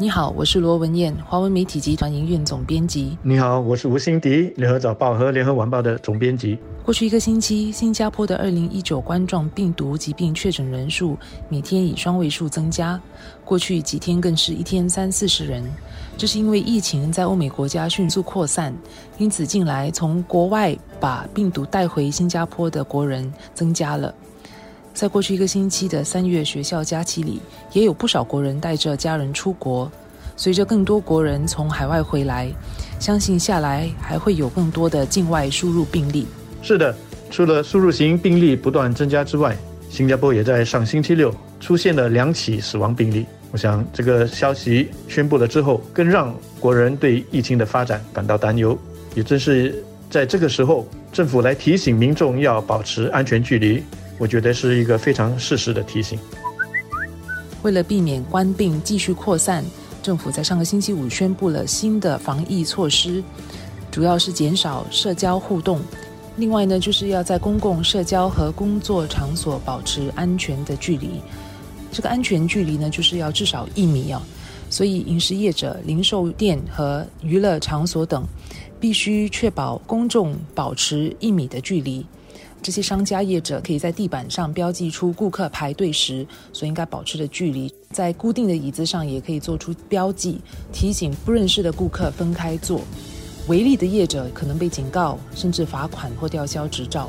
[0.00, 3.18] 你好，我是罗文燕，华文媒体集团营运总编辑。
[3.22, 6.58] 你好，我是吴欣迪，联合早报和联合晚报的总编辑。
[6.82, 11.18] 过去一个星期，新加坡的二零一九冠状病毒疾病确诊人数
[11.50, 12.98] 每天以双位数增加，
[13.44, 15.62] 过去几天更是一天三四十人。
[16.16, 18.74] 这是因为疫情在欧美国家迅速扩散，
[19.18, 24.14] 因此近来从国外把病毒带回新加坡的国人增加了。
[24.92, 27.40] 在过去一个星期的三月学校假期里，
[27.72, 29.90] 也有不少国人带着家人出国。
[30.36, 32.50] 随着更多国人从海外回来，
[32.98, 36.26] 相信下来还会有更多的境外输入病例。
[36.62, 36.94] 是的，
[37.30, 39.56] 除了输入型病例不断增加之外，
[39.88, 43.26] 新加坡也在上星期六出现了两起死亡病例。
[43.52, 48.78] 我想这个消息宣布了之后，更让国人对疫情的发展感到担忧。
[49.14, 53.82] 也正是在这个时候，政府来提醒民众要保持安全距离。
[54.20, 56.18] 我觉得是一个非常适时的提醒。
[57.62, 59.64] 为了避免官病继续扩散，
[60.02, 63.24] 政府在上个星期五宣布了新的防疫措施，
[63.90, 65.80] 主要是减少社交互动。
[66.36, 71.12] 另外呢，就是要在公共社交和工作场所保持安全的距离。
[71.90, 74.22] 这个安全距离呢，就是要至少一米啊。
[74.68, 78.22] 所以，饮食业者、零售店和娱乐场所等，
[78.78, 82.06] 必须确保公众保持一米的距离。
[82.62, 90.40] 这些商家业者可以在地板上标记出顾客排队时所应该保持的距离，在固定的椅子上也可以做出标记，
[90.72, 92.82] 提醒不认识的顾客分开坐。
[93.48, 97.08] 违例的业者可能被警告，甚至罚款或吊销执照。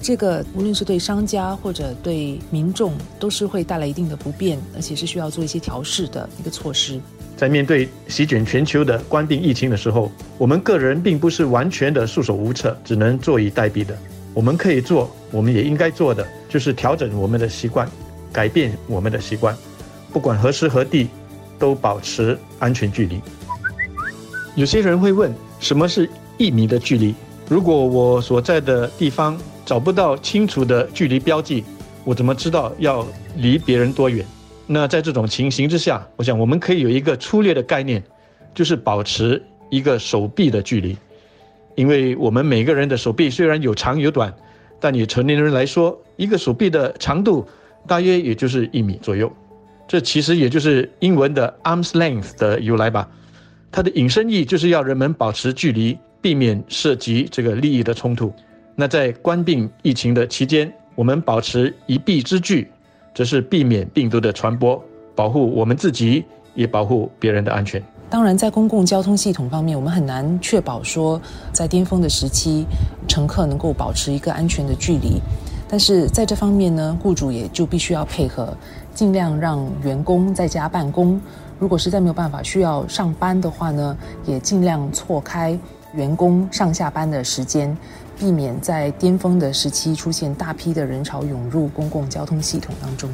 [0.00, 7.00] 这个无论是对商家或者对民众，都是会带来一定的不便，而且是需要做一些调试的一个措施。
[7.36, 13.96] 在面对席卷全球的官病疫情的时候，我们个人并不是完全的束手无策，只能坐以待毙的。
[14.38, 17.90] 我们可以做，我们也应该做的，就是调整我们的习惯，
[18.32, 19.52] 改变我们的习惯，
[20.12, 21.08] 不管何时何地，
[21.58, 23.20] 都保持安全距离。
[24.54, 27.16] 有些人会问，什么是一米的距离？
[27.48, 29.36] 如果我所在的地方
[29.66, 31.64] 找不到清楚的距离标记，
[32.04, 33.04] 我怎么知道要
[33.38, 34.24] 离别人多远？
[34.68, 38.00] 那在这种情形之下，我想我们可以有一个粗略的概念，
[38.54, 40.96] 就是保持一个手臂的距离。
[41.78, 44.34] 因为我们每个人的手臂虽然有长有短，
[44.80, 47.46] 但以成年人来说，一个手臂的长度
[47.86, 49.32] 大约也就是一米左右。
[49.86, 53.08] 这其实也就是英文的 arms length 的由来吧。
[53.70, 58.34] 它的引申义就是要人们保持距离，避免涉及这个利益的冲突。
[58.74, 62.66] 那在关病疫情的期间，我们保持一臂之距，
[63.14, 64.84] 则是避免病毒的传播，
[65.14, 66.24] 保护我们自己，
[66.58, 67.80] 也保护别人的安全。
[68.10, 71.20] 当然，在公共交通系统方面，我们很难确保说
[71.52, 72.66] 在巅峰的时期，
[73.06, 75.20] 乘客能够保持一个安全的距离。
[75.68, 78.52] 但是在这方面呢，雇主也就必须要配合，
[78.92, 81.20] 尽量让员工在家办公。
[81.60, 83.96] 如果实在没有办法需要上班的话呢，
[84.26, 85.56] 也尽量错开
[85.94, 87.76] 员工上下班的时间，
[88.18, 93.08] 避免在巅峰的时期出现大批的人潮涌入公共交通系统当中。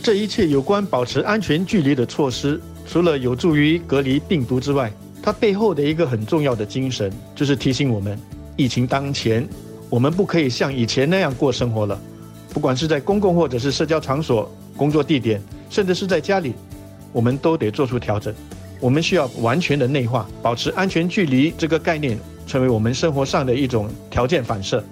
[0.00, 2.58] 这一切有关保持安全距离的措施。
[2.88, 4.90] 除了有助于隔离病毒之外，
[5.22, 8.18] 它背后的一个很重要的精神，就是提醒我们：
[8.56, 9.46] 疫情当前，
[9.90, 12.00] 我们不可以像以前那样过生活了。
[12.50, 15.38] 不管是在公共或者是社交场所、工作地点，
[15.68, 16.54] 甚至是在家里，
[17.12, 18.34] 我们都得做出调整。
[18.80, 24.82] 我们需要完全的内化，保持安全距离这个概念，成为我们生活上的一种条件反射。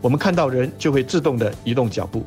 [0.00, 2.24] 我们看到人就会自动的移动脚步。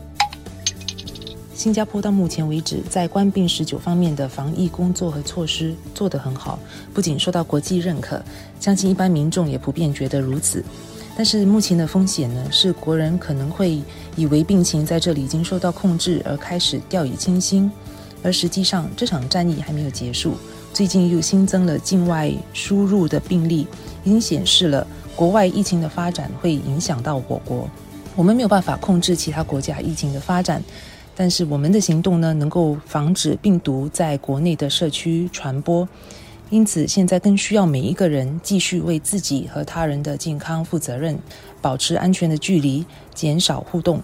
[1.65, 6.59] 新加坡到目前为止，在冠病十九方面的防疫工作和措施做得很好，
[6.93, 8.21] 不仅受到国际认可，
[8.59, 10.63] 相信一般民众也普遍觉得如此。
[11.17, 13.81] 但是目前的风险呢，是国人可能会
[14.15, 17.71] 以为病情在这里已经受到控制，而开始掉以轻心。
[18.21, 20.35] 而实际上，这场战役还没有结束，
[20.71, 23.65] 最近又新增了境外输入的病例，
[24.03, 27.67] 已经显示了国外疫情的发展会影响到我国。
[28.15, 30.63] 我们没有办法控制其他国家疫情的发展。
[31.15, 35.87] 但是我们的行动呢，能够防止病毒在国内的社区传播，
[36.49, 41.17] 因此现在更需要每一个人继续为自己和他人的健康负责任，
[41.61, 44.01] 保持安全的距离，减少互动，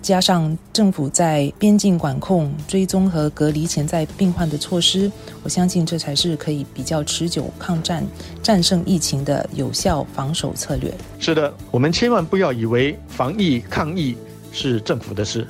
[0.00, 5.12] 加上政府在边境管控、追踪和隔离潜在病患的措施，
[5.42, 8.02] 我相信这才是可以比较持久抗战、
[8.42, 10.92] 战胜疫情的有效防守策略。
[11.18, 14.16] 是的，我们千万不要以为防疫抗疫
[14.50, 15.46] 是政府的事。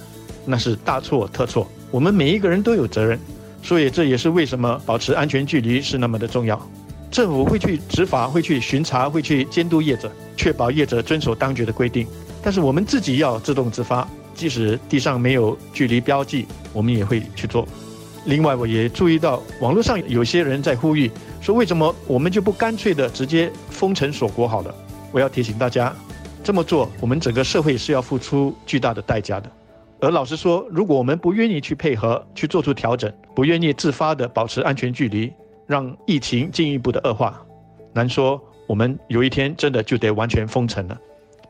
[0.51, 3.19] 那是大错特错，我们每一个人都有责任，
[3.63, 6.59] 所以这也是为什么保持安全距离是那么的重要。
[7.11, 12.07] 政府会去执法，会去巡查，会去监督业者，确保业者遵守当局的规定。
[12.43, 17.69] 但是我们自己要自动自发，即使地上没有距离标记，我们也会去做。
[18.25, 21.11] 另外，我也注意到网络上有些人在呼吁
[21.41, 24.75] 说，为什么我们就不干脆的直接封城锁国好了？
[25.13, 25.95] 我要提醒大家，
[26.45, 29.51] 这么做我们整个社会是要付出巨大的代价的。
[30.01, 35.33] 而老实说，如果我们不愿意去配合、去做出调整，不愿意自发的保持安全距离，
[35.67, 37.45] 让疫情进一步的恶化，
[37.93, 40.97] 难说我们有一天真的就得完全封城了。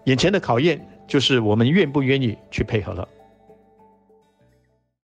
[0.05, 3.07] 眼前的考验就是我们愿不愿意去配合了。